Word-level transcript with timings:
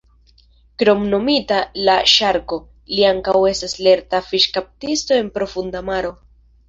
Kromnomita 0.83 1.59
"La 1.89 1.97
Ŝarko", 2.13 2.59
li 2.95 3.05
ankaŭ 3.11 3.35
estas 3.53 3.77
lerta 3.89 4.23
fiŝkaptisto 4.31 5.21
en 5.25 5.31
profunda 5.37 5.85
maro. 5.93 6.15